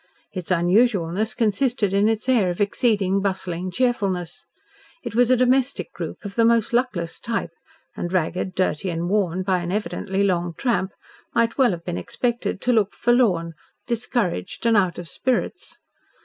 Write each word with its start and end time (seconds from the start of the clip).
Its 0.33 0.49
unusualness 0.49 1.35
consisted 1.35 1.93
in 1.93 2.07
its 2.09 2.27
air 2.27 2.49
of 2.49 2.59
exceeding 2.59 3.21
bustling 3.21 3.69
cheerfulness. 3.69 4.45
It 5.03 5.13
was 5.13 5.29
a 5.29 5.37
domestic 5.37 5.93
group 5.93 6.25
of 6.25 6.33
the 6.33 6.43
most 6.43 6.73
luckless 6.73 7.19
type, 7.19 7.51
and 7.95 8.11
ragged, 8.11 8.55
dirty, 8.55 8.89
and 8.89 9.07
worn 9.09 9.43
by 9.43 9.59
an 9.59 9.71
evidently 9.71 10.23
long 10.23 10.55
tramp, 10.57 10.93
might 11.35 11.55
well 11.59 11.69
have 11.69 11.85
been 11.85 11.99
expected 11.99 12.61
to 12.61 12.73
look 12.73 12.95
forlorn, 12.95 13.53
discouraged, 13.85 14.65
and 14.65 14.75
out 14.75 14.97
of 14.97 15.07
spirits. 15.07 15.81